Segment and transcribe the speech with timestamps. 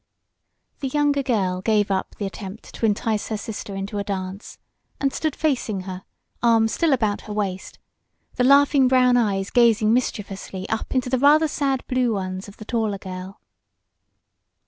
[0.79, 4.57] The younger girl gave up the attempt to entice her sister into a dance,
[4.99, 6.05] and stood facing her,
[6.41, 7.77] arm still about her waist,
[8.33, 12.65] the laughing brown eyes gazing mischievously up into the rather sad blue ones of the
[12.65, 13.41] taller girl.